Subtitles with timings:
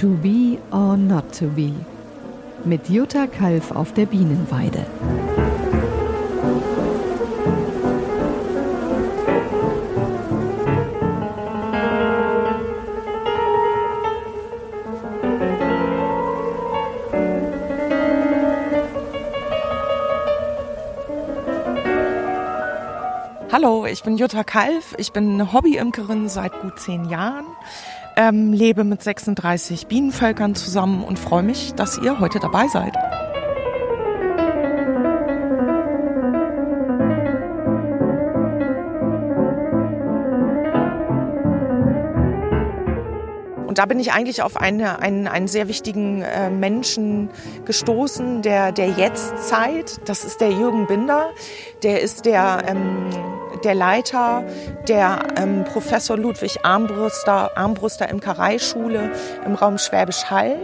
[0.00, 1.72] To be or not to be.
[2.64, 4.86] Mit Jutta Kalf auf der Bienenweide.
[23.50, 24.94] Hallo, ich bin Jutta Kalf.
[24.98, 27.46] Ich bin Hobbyimkerin seit gut zehn Jahren,
[28.18, 32.92] ähm, lebe mit 36 Bienenvölkern zusammen und freue mich, dass ihr heute dabei seid.
[43.68, 47.30] Und da bin ich eigentlich auf eine, einen, einen sehr wichtigen äh, Menschen
[47.66, 50.00] gestoßen, der, der Jetztzeit.
[50.06, 51.30] Das ist der Jürgen Binder.
[51.84, 53.06] Der ist der, ähm,
[53.64, 54.44] der Leiter
[54.88, 59.12] der ähm, Professor Ludwig Armbruster, Armbruster Imkereischule
[59.44, 60.56] im Raum Schwäbisch Hall.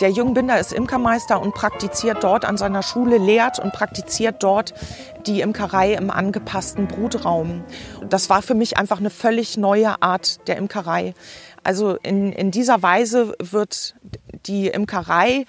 [0.00, 4.74] Der Jürgen Binder ist Imkermeister und praktiziert dort an seiner Schule, lehrt und praktiziert dort
[5.26, 7.64] die Imkerei im angepassten Brutraum.
[8.08, 11.14] Das war für mich einfach eine völlig neue Art der Imkerei.
[11.62, 13.94] Also in, in dieser Weise wird
[14.46, 15.46] die Imkerei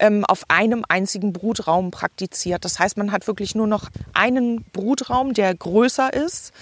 [0.00, 2.64] ähm, auf einem einzigen Brutraum praktiziert.
[2.64, 6.52] Das heißt, man hat wirklich nur noch einen Brutraum, der größer ist,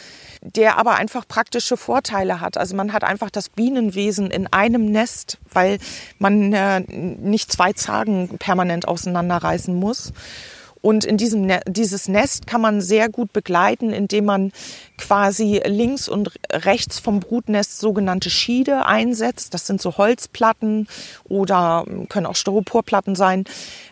[0.42, 2.58] der aber einfach praktische Vorteile hat.
[2.58, 5.78] Also man hat einfach das Bienenwesen in einem Nest, weil
[6.18, 10.12] man äh, nicht zwei Zagen permanent auseinanderreißen muss.
[10.80, 14.52] Und in diesem ne dieses Nest kann man sehr gut begleiten, indem man
[14.98, 19.54] quasi links und rechts vom Brutnest sogenannte Schiede einsetzt.
[19.54, 20.88] Das sind so Holzplatten
[21.28, 23.44] oder können auch Styroporplatten sein,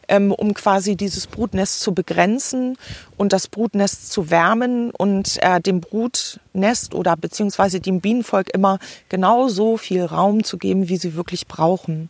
[0.08, 2.76] ähm, um quasi dieses Brutnest zu begrenzen
[3.16, 9.48] und das Brutnest zu wärmen und äh, dem Brutnest oder beziehungsweise dem Bienenvolk immer genau
[9.48, 12.08] so viel Raum zu geben, wie sie wirklich brauchen.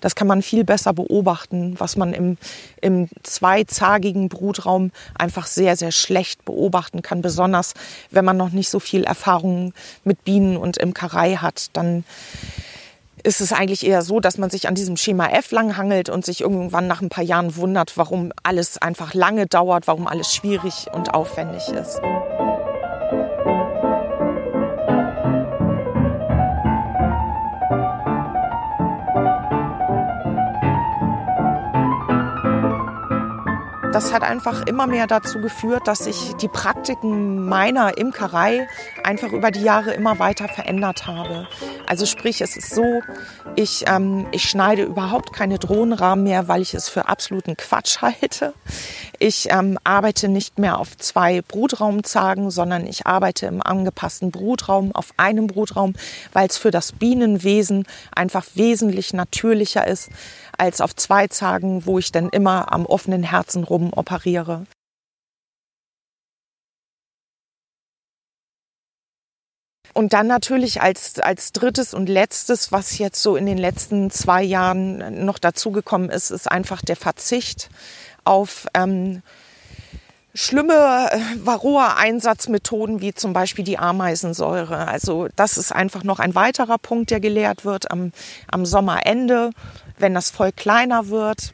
[0.00, 2.38] Das kann man viel besser beobachten, was man im,
[2.80, 7.74] im zweizagigen Brutraum einfach sehr, sehr schlecht beobachten kann, besonders
[8.10, 12.04] wenn man noch nicht so viel Erfahrung mit Bienen und Imkerei hat, dann
[13.22, 16.40] ist es eigentlich eher so, dass man sich an diesem Schema F langhangelt und sich
[16.40, 21.12] irgendwann nach ein paar Jahren wundert, warum alles einfach lange dauert, warum alles schwierig und
[21.12, 22.00] aufwendig ist.
[33.98, 38.68] Das hat einfach immer mehr dazu geführt, dass sich die Praktiken meiner Imkerei
[39.02, 41.48] einfach über die Jahre immer weiter verändert habe.
[41.84, 43.00] Also sprich, es ist so,
[43.56, 48.54] ich, ähm, ich schneide überhaupt keine Drohnenrahmen mehr, weil ich es für absoluten Quatsch halte.
[49.18, 55.12] Ich ähm, arbeite nicht mehr auf zwei Brutraumzagen, sondern ich arbeite im angepassten Brutraum, auf
[55.16, 55.94] einem Brutraum,
[56.32, 60.10] weil es für das Bienenwesen einfach wesentlich natürlicher ist,
[60.58, 64.66] als auf zwei Zagen, wo ich dann immer am offenen Herzen rum operiere.
[69.94, 74.42] Und dann natürlich als, als drittes und letztes, was jetzt so in den letzten zwei
[74.42, 77.68] Jahren noch dazugekommen ist, ist einfach der Verzicht
[78.22, 79.22] auf ähm,
[80.34, 84.86] schlimme äh, Varroa-Einsatzmethoden wie zum Beispiel die Ameisensäure.
[84.86, 88.12] Also das ist einfach noch ein weiterer Punkt, der gelehrt wird am,
[88.46, 89.50] am Sommerende
[89.98, 91.52] wenn das Volk kleiner wird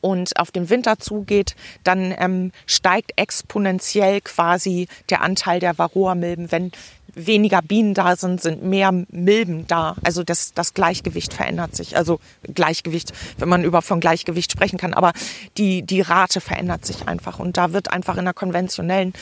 [0.00, 6.50] und auf den Winter zugeht, dann ähm, steigt exponentiell quasi der Anteil der Varroa-Milben.
[6.50, 6.72] Wenn
[7.14, 9.96] weniger Bienen da sind, sind mehr Milben da.
[10.04, 11.96] Also das, das Gleichgewicht verändert sich.
[11.96, 14.94] Also Gleichgewicht, wenn man über von Gleichgewicht sprechen kann.
[14.94, 15.12] Aber
[15.56, 17.38] die, die Rate verändert sich einfach.
[17.38, 19.12] Und da wird einfach in der konventionellen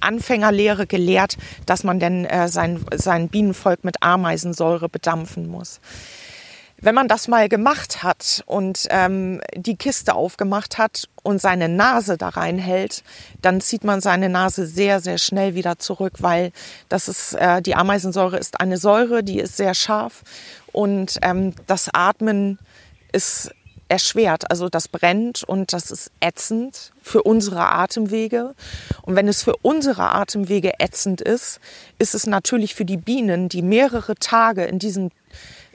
[0.00, 1.36] Anfängerlehre gelehrt,
[1.66, 5.80] dass man denn äh, sein, sein Bienenvolk mit Ameisensäure bedampfen muss.
[6.80, 12.18] Wenn man das mal gemacht hat und ähm, die Kiste aufgemacht hat und seine Nase
[12.18, 13.02] da reinhält,
[13.40, 16.52] dann zieht man seine Nase sehr, sehr schnell wieder zurück, weil
[16.88, 20.22] das ist, äh, die Ameisensäure ist eine Säure, die ist sehr scharf
[20.72, 22.58] und ähm, das Atmen
[23.10, 23.50] ist
[23.88, 24.50] erschwert.
[24.50, 28.54] Also das brennt und das ist ätzend für unsere Atemwege.
[29.02, 31.60] Und wenn es für unsere Atemwege ätzend ist,
[31.98, 35.10] ist es natürlich für die Bienen, die mehrere Tage in diesem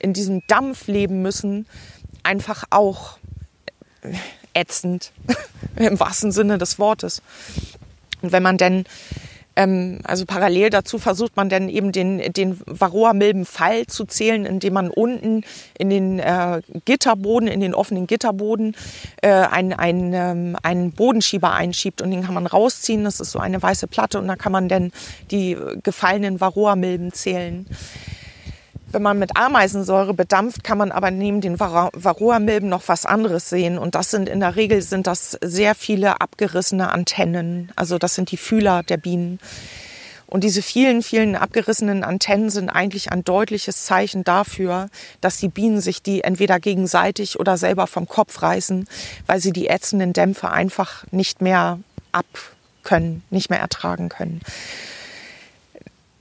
[0.02, 1.68] in diesem Dampf leben müssen,
[2.24, 3.20] einfach auch
[4.54, 5.12] ätzend,
[5.76, 7.22] im wahrsten Sinne des Wortes.
[8.22, 8.86] Und wenn man denn,
[9.62, 14.90] ähm, also parallel dazu versucht man dann eben den, den Varroa-Milben-Fall zu zählen, indem man
[14.90, 15.44] unten
[15.78, 18.76] in den äh, Gitterboden, in den offenen Gitterboden,
[19.22, 23.04] äh, einen, einen, ähm, einen Bodenschieber einschiebt und den kann man rausziehen.
[23.04, 24.92] Das ist so eine weiße Platte und da kann man dann
[25.30, 27.66] die gefallenen Varroa-Milben zählen.
[28.92, 33.78] Wenn man mit Ameisensäure bedampft, kann man aber neben den Varroa-Milben noch was anderes sehen.
[33.78, 37.72] Und das sind in der Regel sind das sehr viele abgerissene Antennen.
[37.76, 39.40] Also das sind die Fühler der Bienen.
[40.28, 44.90] Und diese vielen, vielen abgerissenen Antennen sind eigentlich ein deutliches Zeichen dafür,
[45.20, 48.88] dass die Bienen sich die entweder gegenseitig oder selber vom Kopf reißen,
[49.26, 51.80] weil sie die ätzenden Dämpfe einfach nicht mehr
[52.14, 52.26] ab
[52.84, 54.42] können, nicht mehr ertragen können.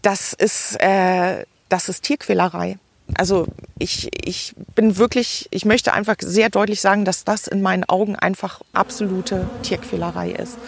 [0.02, 2.78] Das ist äh, das ist Tierquälerei.
[3.17, 3.46] Also
[3.78, 8.17] ich, ich bin wirklich, ich möchte einfach sehr deutlich sagen, dass das in meinen Augen
[8.17, 10.58] einfach absolute Tierquälerei ist.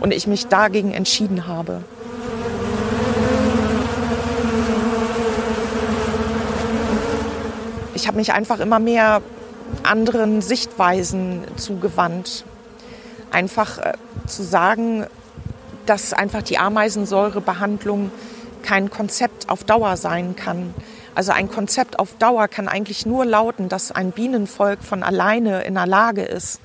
[0.00, 1.84] Und ich mich dagegen entschieden habe.
[7.94, 9.22] Ich habe mich einfach immer mehr
[9.84, 12.44] anderen Sichtweisen zugewandt.
[13.30, 13.92] Einfach äh,
[14.26, 15.06] zu sagen,
[15.86, 18.10] dass einfach die Ameisensäurebehandlung
[18.62, 20.74] kein Konzept auf Dauer sein kann.
[21.14, 25.74] Also ein Konzept auf Dauer kann eigentlich nur lauten, dass ein Bienenvolk von alleine in
[25.74, 26.60] der Lage ist,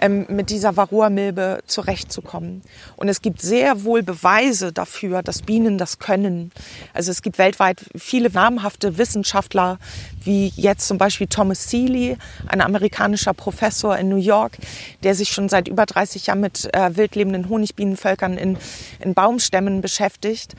[0.00, 2.62] ähm, mit dieser Varroa-Milbe zurechtzukommen.
[2.96, 6.52] Und es gibt sehr wohl Beweise dafür, dass Bienen das können.
[6.92, 9.78] Also es gibt weltweit viele namhafte Wissenschaftler,
[10.22, 12.16] wie jetzt zum Beispiel Thomas Seeley,
[12.46, 14.58] ein amerikanischer Professor in New York,
[15.02, 18.58] der sich schon seit über 30 Jahren mit äh, wildlebenden Honigbienenvölkern in,
[19.00, 20.54] in Baumstämmen beschäftigt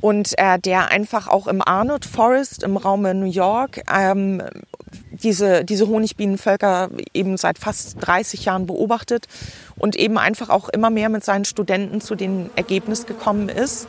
[0.00, 4.42] und äh, der einfach auch im Arnold Forest im Raume New York ähm,
[5.12, 9.26] diese, diese Honigbienenvölker eben seit fast 30 Jahren beobachtet
[9.78, 13.88] und eben einfach auch immer mehr mit seinen Studenten zu dem Ergebnis gekommen ist,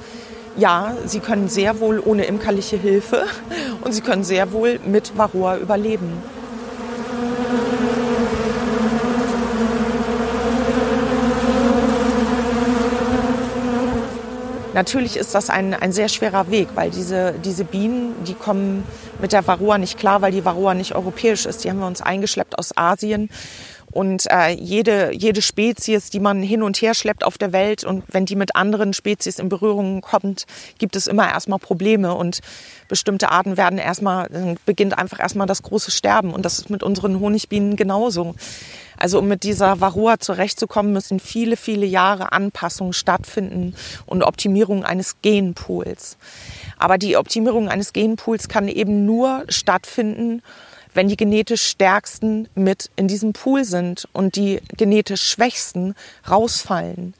[0.57, 3.25] ja, sie können sehr wohl ohne imkerliche Hilfe
[3.81, 6.13] und sie können sehr wohl mit Varroa überleben.
[14.77, 18.83] Natürlich ist das ein, ein sehr schwerer Weg, weil diese, diese Bienen, die kommen
[19.19, 21.63] mit der Varroa nicht klar, weil die Varroa nicht europäisch ist.
[21.63, 23.31] Die haben wir uns eingeschleppt aus Asien.
[23.89, 28.03] Und äh, jede, jede Spezies, die man hin und her schleppt auf der Welt und
[28.09, 30.45] wenn die mit anderen Spezies in Berührung kommt,
[30.77, 32.41] gibt es immer erstmal Probleme und
[32.87, 36.35] bestimmte Arten werden erstmal, beginnt einfach erstmal das große Sterben.
[36.35, 38.35] Und das ist mit unseren Honigbienen genauso.
[38.97, 45.17] Also um mit dieser Varroa zurechtzukommen, müssen viele, viele Jahre Anpassungen stattfinden und Optimierung eines
[45.21, 46.17] Genpools.
[46.77, 50.41] Aber die Optimierung eines Genpools kann eben nur stattfinden,
[50.93, 55.93] wenn die genetisch Stärksten mit in diesem Pool sind und die genetisch Schwächsten
[56.27, 57.13] rausfallen.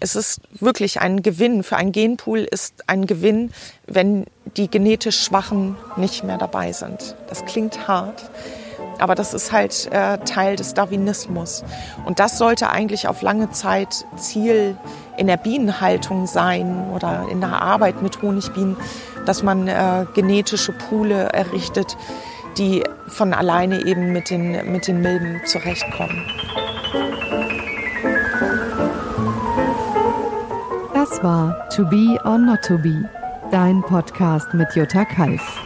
[0.00, 1.62] Es ist wirklich ein Gewinn.
[1.62, 3.52] Für ein Genpool ist ein Gewinn,
[3.86, 4.26] wenn
[4.56, 7.14] die genetisch Schwachen nicht mehr dabei sind.
[7.28, 8.28] Das klingt hart,
[9.00, 11.64] aber das ist halt äh, Teil des Darwinismus.
[12.04, 14.76] Und das sollte eigentlich auf lange Zeit Ziel
[15.16, 18.76] in der Bienenhaltung sein oder in der Arbeit mit Honigbienen,
[19.26, 21.96] dass man äh, genetische Poole errichtet,
[22.58, 26.24] die von alleine eben mit den, mit den Milben zurechtkommen.
[30.94, 33.08] Das war To Be or Not to Be,
[33.50, 35.63] dein Podcast mit Jutta Kalf.